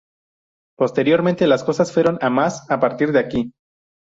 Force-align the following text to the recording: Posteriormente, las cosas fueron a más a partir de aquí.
Posteriormente, 0.79 1.45
las 1.45 1.63
cosas 1.63 1.91
fueron 1.93 2.17
a 2.21 2.31
más 2.31 2.65
a 2.71 2.79
partir 2.79 3.11
de 3.11 3.19
aquí. 3.19 3.53